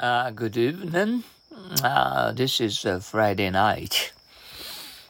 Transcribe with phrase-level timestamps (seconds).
[0.00, 1.24] Uh, good evening.
[1.82, 4.12] Uh, this is uh, Friday night.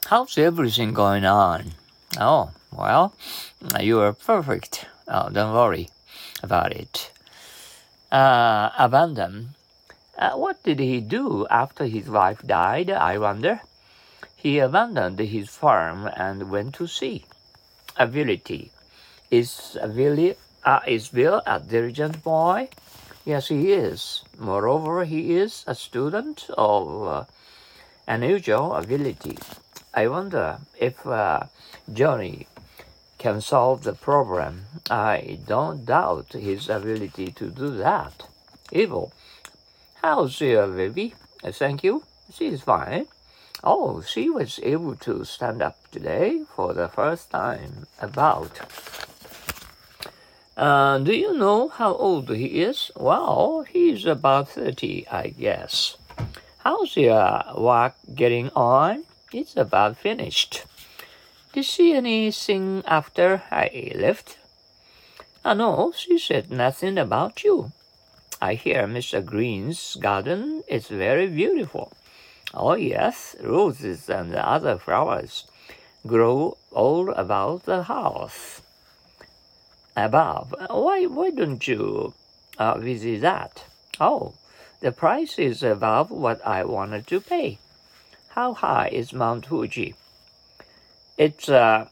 [0.07, 1.75] How's everything going on?
[2.19, 3.13] Oh, well,
[3.79, 4.87] you are perfect.
[5.07, 5.91] Oh, don't worry
[6.43, 7.11] about it.
[8.11, 9.57] Uh, abandon.
[10.17, 13.61] Uh, what did he do after his wife died, I wonder?
[14.37, 17.27] He abandoned his farm and went to sea.
[17.99, 18.73] Ability.
[19.31, 22.71] Is, Willie, uh, is Bill a diligent boy?
[23.29, 24.23] Yes, he is.
[24.39, 27.25] Moreover, he is a student of uh,
[28.07, 29.37] unusual ability.
[29.93, 31.41] I wonder if uh,
[31.93, 32.47] Johnny
[33.19, 34.65] can solve the problem.
[34.89, 38.27] I don't doubt his ability to do that.
[38.73, 39.13] Evil.
[40.01, 41.13] How's your baby?
[41.45, 42.05] Uh, thank you.
[42.33, 43.09] She's fine.
[43.63, 47.89] Oh, she was able to stand up today for the first time.
[48.01, 48.59] About.
[50.59, 52.91] Uh, do you know how old he is?
[52.97, 55.97] Well, he's about 30, I guess.
[56.65, 59.05] How's your work getting on?
[59.33, 60.65] It's about finished.
[61.53, 64.37] Did she anything after I left?
[65.45, 67.71] Ah, no, she said nothing about you.
[68.43, 69.25] I hear Mr.
[69.25, 71.93] Green's garden is very beautiful.
[72.53, 75.45] Oh, yes, roses and other flowers
[76.05, 78.61] grow all about the house
[80.05, 80.55] above.
[80.71, 82.15] Why, why don't you
[82.59, 83.65] uh, visit that?
[84.01, 84.35] Oh,
[84.81, 87.59] the price is above what I wanted to pay.
[88.29, 89.95] How high is Mount Fuji?
[91.17, 91.89] It's uh,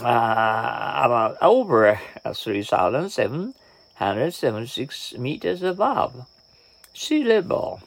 [0.00, 1.98] uh, about over
[2.34, 6.26] 3,776 meters above
[6.92, 7.80] sea level.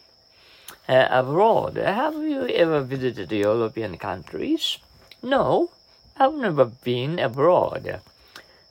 [0.87, 4.77] Uh, abroad, have you ever visited European countries?
[5.21, 5.69] No,
[6.17, 8.01] I've never been abroad.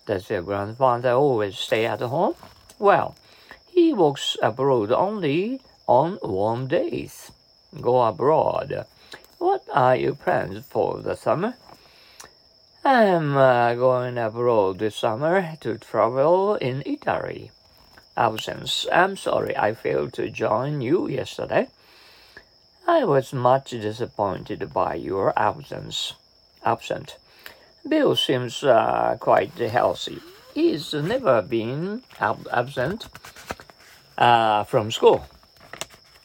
[0.07, 2.35] Does your grandfather always stay at home?
[2.79, 3.17] Well,
[3.71, 7.33] he walks abroad only on warm days.
[7.81, 8.87] Go abroad.
[9.39, 11.55] What are your plans for the summer?
[12.85, 17.51] I'm uh, going abroad this summer to travel in Italy.
[18.17, 18.87] Absence.
[18.93, 21.69] I'm sorry I failed to join you yesterday.
[22.87, 26.13] I was much disappointed by your absence.
[26.63, 27.17] Absent.
[27.87, 30.21] Bill seems uh, quite healthy.
[30.55, 33.07] He's never been ab- absent
[34.17, 35.27] uh, from school.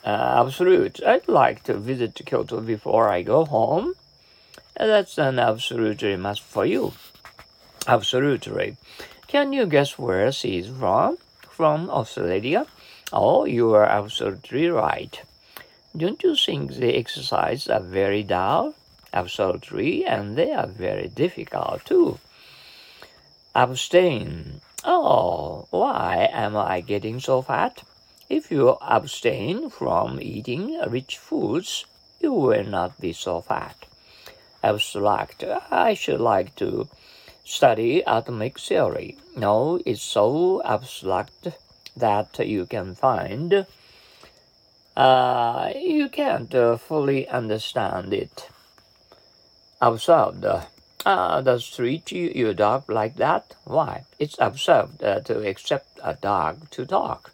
[0.06, 1.04] Uh, absolute.
[1.06, 3.94] I'd like to visit Kyoto before I go home.
[4.78, 6.94] That's an absolutely must for you.
[7.88, 8.78] Absolutely.
[9.28, 11.18] Can you guess where she's from?
[11.50, 12.66] From Australia?
[13.12, 15.22] Oh, you are absolutely right.
[15.98, 18.76] Don't you think the exercises are very dull?
[19.14, 22.20] Absolutely, and they are very difficult too.
[23.56, 24.62] Abstain.
[24.84, 27.84] Oh, why am I getting so fat?
[28.30, 31.86] If you abstain from eating rich foods,
[32.20, 33.76] you will not be so fat.
[34.64, 35.44] Abstract.
[35.72, 36.88] I should like to
[37.44, 39.18] study atomic theory.
[39.36, 41.48] No, it's so abstract
[41.98, 43.66] that you can find
[44.96, 48.50] uh, you can't uh, fully understand it
[49.82, 50.66] absurd.
[51.06, 53.56] Uh, does treat your dog like that?
[53.64, 54.04] Why?
[54.20, 57.32] It's absurd uh, to accept a dog to talk.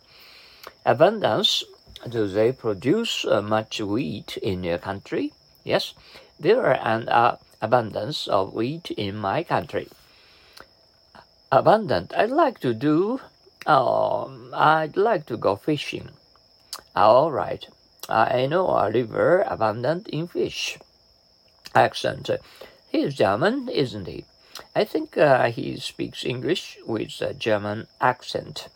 [0.86, 1.64] Abundance.
[2.08, 5.34] Do they produce uh, much wheat in your country?
[5.64, 5.96] Yes,
[6.40, 9.88] there are an uh, abundance of wheat in my country.
[11.52, 12.14] Abundant.
[12.16, 13.20] I'd like to do.
[13.66, 16.10] Um, I'd like to go fishing.
[16.96, 17.66] All right.
[18.08, 20.78] I know a river abundant in fish
[21.76, 22.30] accent.
[22.90, 24.26] He is German, isn't he?
[24.76, 28.70] I think uh, he speaks English with a German accent.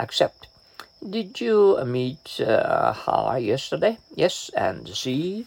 [0.00, 0.48] Accept.
[1.08, 3.98] Did you meet uh, her yesterday?
[4.14, 5.46] Yes, and she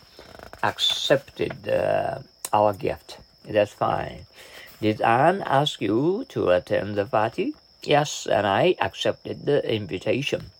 [0.63, 2.19] accepted uh,
[2.53, 3.18] our gift.
[3.47, 4.25] That's fine.
[4.81, 7.53] Did Anne ask you to attend the party?
[7.84, 10.51] Yes, and I accepted the invitation.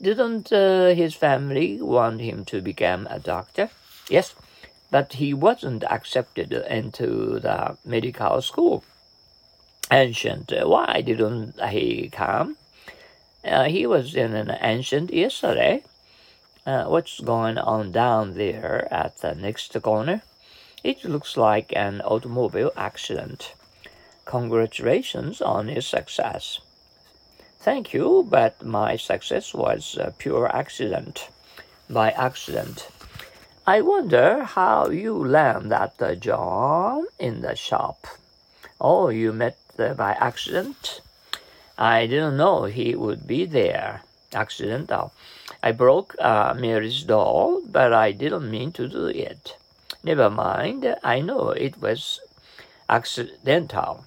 [0.00, 3.70] Didn't uh, his family want him to become a doctor?
[4.08, 4.34] Yes,
[4.90, 8.84] but he wasn't accepted into the medical school.
[9.90, 12.56] Ancient, why didn't he come?
[13.44, 15.82] Uh, he was in an ancient yesterday.
[16.66, 20.22] Uh, what's going on down there at the next corner?
[20.84, 23.54] It looks like an automobile accident.
[24.26, 26.60] Congratulations on his success.
[27.60, 31.28] Thank you, but my success was a pure accident.
[31.88, 32.88] By accident.
[33.68, 35.28] I wonder how you
[35.68, 38.06] that uh, John in the shop.
[38.80, 41.02] Oh, you met uh, by accident?
[41.76, 44.04] I didn't know he would be there.
[44.32, 45.12] accidental.
[45.62, 49.58] I broke uh, Mary's doll, but I didn't mean to do it.
[50.02, 52.20] Never mind, I know it was
[52.88, 54.06] accidental.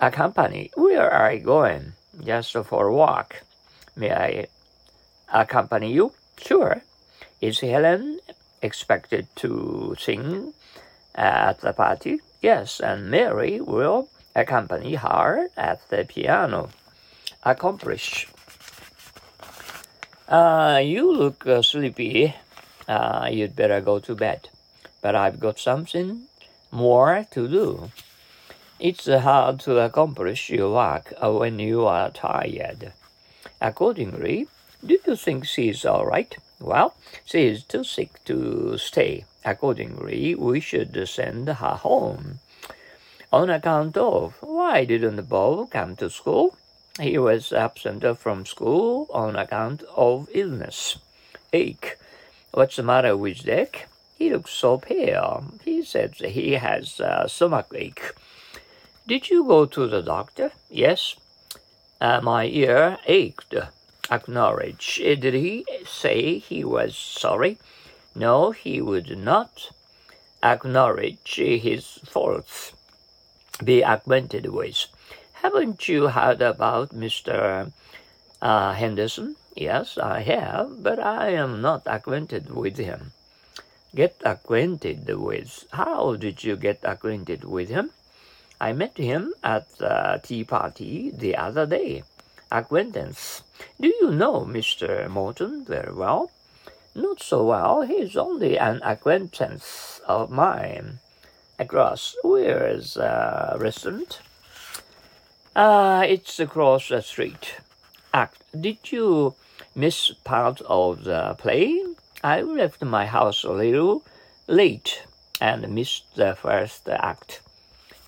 [0.00, 1.94] A company, where are you going?
[2.24, 3.42] Just for a walk.
[3.96, 4.46] May I
[5.34, 6.12] accompany you?
[6.36, 6.82] Sure.
[7.40, 8.20] Is Helen
[8.62, 10.52] expected to sing
[11.14, 12.20] at the party?
[12.40, 16.70] Yes, and Mary will accompany her at the piano.
[17.42, 18.28] Accomplish.
[20.28, 22.34] Uh, you look uh, sleepy.
[22.86, 24.48] Uh, you'd better go to bed.
[25.00, 26.26] But I've got something
[26.70, 27.90] more to do.
[28.78, 32.92] It's hard to accomplish your work uh, when you are tired.
[33.60, 34.46] Accordingly,
[34.84, 36.36] do you think she's all right?
[36.60, 36.94] Well,
[37.24, 39.24] she is too sick to stay.
[39.44, 42.40] Accordingly, we should send her home.
[43.32, 46.56] On account of why didn't Bob come to school?
[47.00, 50.98] He was absent from school on account of illness.
[51.52, 51.96] Ache.
[52.52, 53.86] What's the matter with Dick?
[54.16, 55.44] He looks so pale.
[55.64, 58.12] He says he has a stomach ache.
[59.06, 60.50] Did you go to the doctor?
[60.68, 61.14] Yes.
[62.00, 63.54] Uh, my ear ached.
[64.10, 64.96] Acknowledge.
[64.96, 67.58] Did he say he was sorry?
[68.14, 69.70] No, he would not
[70.42, 72.72] acknowledge his faults.
[73.62, 74.86] Be acquainted with.
[75.42, 77.70] Haven't you heard about Mr.
[78.40, 79.36] Uh, Henderson?
[79.54, 83.12] Yes, I have, but I am not acquainted with him.
[83.94, 85.66] Get acquainted with.
[85.72, 87.90] How did you get acquainted with him?
[88.60, 92.04] I met him at the tea party the other day.
[92.50, 93.42] Acquaintance.
[93.80, 95.08] Do you know Mr.
[95.08, 96.30] Morton very well?
[96.94, 97.82] Not so well.
[97.82, 100.98] He is only an acquaintance of mine.
[101.58, 102.16] Across.
[102.22, 104.20] Where is a restaurant?
[105.54, 107.56] Uh, it's across the street.
[108.14, 108.42] Act.
[108.58, 109.34] Did you
[109.74, 111.84] miss part of the play?
[112.24, 114.04] I left my house a little
[114.46, 115.02] late
[115.40, 117.42] and missed the first act.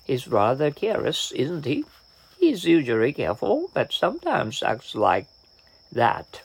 [0.05, 1.85] He's rather careless, isn't he?
[2.41, 5.27] He's usually careful, but sometimes acts like
[5.91, 6.41] that.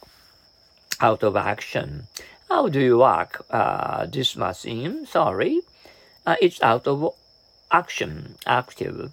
[1.01, 2.09] Out of action.
[2.51, 5.07] How do you act, uh, this machine?
[5.07, 5.63] Sorry.
[6.27, 7.15] Uh, it's out of
[7.73, 9.11] action, active.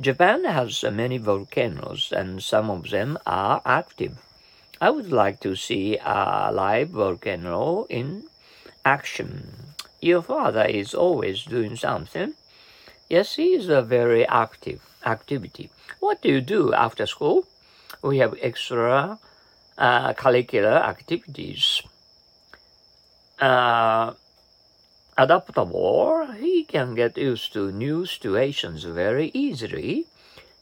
[0.00, 4.16] Japan has many volcanoes, and some of them are active.
[4.80, 8.28] I would like to see a live volcano in
[8.84, 9.74] action.
[10.00, 12.34] Your father is always doing something.
[13.10, 15.70] Yes, he is a very active activity.
[16.00, 17.46] What do you do after school?
[18.02, 19.18] We have extra
[19.78, 21.82] uh, curricular activities.
[23.40, 24.14] Uh,
[25.16, 30.06] adaptable, he can get used to new situations very easily.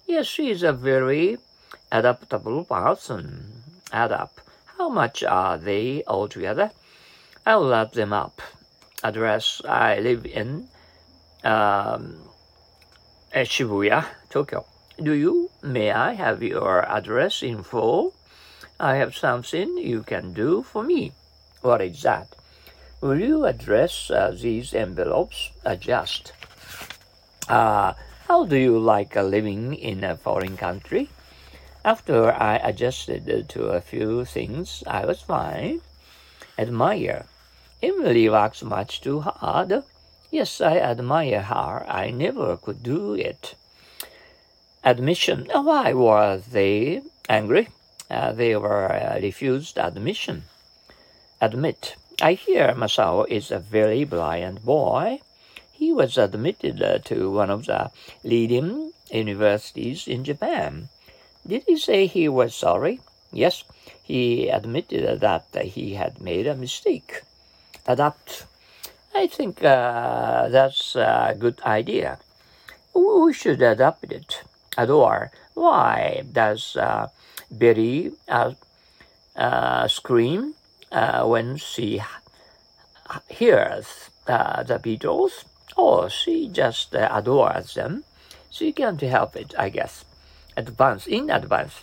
[0.06, 1.38] Yes, she is a very
[1.91, 3.62] adaptable person.
[3.93, 4.41] Adapt.
[4.79, 6.73] How much are they altogether?
[7.46, 8.43] I'll add them up.
[9.02, 10.69] Address I live in
[11.44, 12.17] um,
[13.42, 14.64] Shibuya, Tokyo.
[15.02, 15.50] Do you?
[15.60, 18.14] May I have your address in full?
[18.78, 21.12] I have something you can do for me.
[21.60, 22.28] What is that?
[23.00, 25.50] Will you address uh, these envelopes?
[25.64, 26.32] Adjust.
[27.48, 27.94] Uh,
[28.28, 31.08] how do you like living in a foreign country?
[31.84, 35.81] After I adjusted to a few things, I was fine.
[36.56, 37.26] Admire.
[37.82, 39.82] Emily works much too hard.
[40.34, 41.86] Yes, I admire her.
[41.86, 43.55] I never could do it.
[44.82, 45.46] Admission.
[45.53, 47.69] Why were they angry?
[48.10, 50.43] Uh, they were uh, refused admission.
[51.41, 51.94] Admit.
[52.20, 55.20] I hear Masao is a very brilliant boy.
[55.70, 57.93] He was admitted uh, to one of the
[58.24, 60.88] leading universities in Japan.
[61.46, 62.98] Did he say he was sorry?
[63.31, 63.62] Yes,
[64.03, 67.22] he admitted that he had made a mistake.
[67.86, 68.46] Adapt.
[69.15, 72.19] I think uh, that's a good idea.
[72.94, 74.43] We should adopt it.
[74.77, 75.31] Adore.
[75.55, 77.09] Why does uh,
[77.51, 78.55] Betty uh,
[79.37, 80.55] uh scream?
[80.94, 82.01] uh, when she
[83.29, 85.44] hears uh, the Beatles,
[85.77, 88.05] or she just adores them,
[88.51, 90.05] she can't help it, I guess.
[90.56, 91.83] Advance, in advance.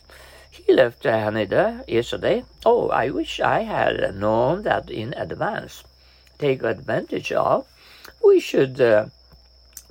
[0.49, 2.43] He left Haneda yesterday.
[2.65, 5.83] Oh, I wish I had known that in advance.
[6.41, 7.65] Take advantage of.
[8.25, 9.05] We should uh,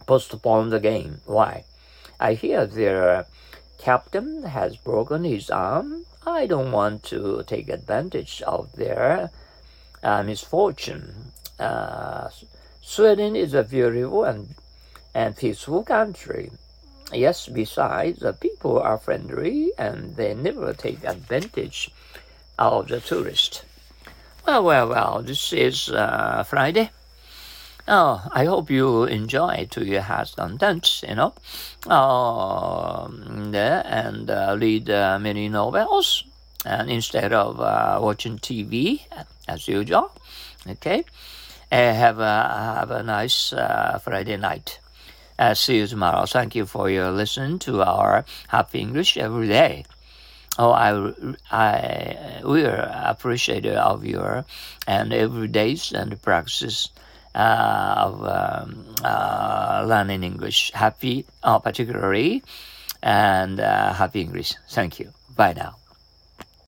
[0.04, 1.22] postpone the game.
[1.24, 1.64] Why?
[2.20, 3.24] I hear their
[3.78, 9.30] captain has broken his arm I don't want to take advantage of their
[10.02, 11.32] uh, misfortune.
[11.58, 12.28] Uh,
[12.82, 14.54] Sweden is a beautiful and,
[15.14, 16.50] and peaceful country.
[17.10, 21.90] Yes, besides, the people are friendly and they never take advantage
[22.58, 23.64] of the tourist.
[24.46, 26.90] Well, well, well, this is uh, Friday.
[27.86, 31.34] Oh, I hope you enjoy to your heart's content, you know,
[31.86, 36.24] um, and uh, read uh, many novels,
[36.64, 39.02] and instead of uh, watching TV
[39.48, 40.10] as usual,
[40.68, 41.04] okay,
[41.70, 44.78] have a have a nice uh, Friday night.
[45.38, 46.26] Uh, see you tomorrow.
[46.26, 49.84] Thank you for your listen to our Happy English every day.
[50.58, 51.12] Oh, I,
[51.50, 54.44] I, we are appreciative of your
[54.86, 56.90] and every days and practices
[57.34, 60.72] uh, of um, uh, learning English.
[60.74, 62.42] Happy, uh, particularly,
[63.02, 64.54] and uh, happy English.
[64.68, 65.12] Thank you.
[65.34, 65.79] Bye now.